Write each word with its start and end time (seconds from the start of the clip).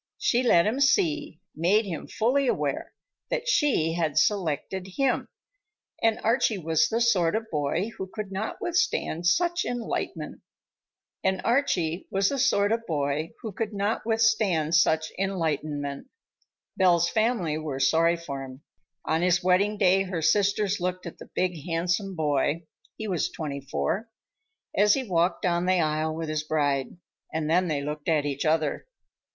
She 0.17 0.41
let 0.41 0.65
him 0.65 0.79
see, 0.81 1.41
made 1.55 1.85
him 1.85 2.07
fully 2.07 2.47
aware, 2.47 2.95
that 3.29 3.47
she 3.47 3.93
had 3.93 4.17
selected 4.17 4.93
him, 4.97 5.27
and 6.01 6.19
Archie 6.23 6.57
was 6.57 6.87
the 6.89 6.99
sort 6.99 7.35
of 7.35 7.51
boy 7.51 7.91
who 7.99 8.07
could 8.07 8.31
not 8.31 8.59
withstand 8.59 9.27
such 9.27 9.63
enlightenment. 9.63 10.41
Belle's 11.23 11.69
family 17.13 17.57
were 17.59 17.79
sorry 17.79 18.17
for 18.17 18.41
him. 18.41 18.63
On 19.05 19.21
his 19.21 19.43
wedding 19.43 19.77
day 19.77 20.01
her 20.01 20.21
sisters 20.23 20.79
looked 20.81 21.05
at 21.05 21.19
the 21.19 21.29
big, 21.35 21.63
handsome 21.67 22.15
boy—he 22.15 23.07
was 23.07 23.29
twenty 23.29 23.61
four—as 23.61 24.95
he 24.95 25.03
walked 25.03 25.43
down 25.43 25.67
the 25.67 25.79
aisle 25.79 26.15
with 26.15 26.27
his 26.29 26.41
bride, 26.41 26.97
and 27.31 27.47
then 27.47 27.67
they 27.67 27.83
looked 27.83 28.09
at 28.09 28.25
each 28.25 28.45
other. 28.47 28.87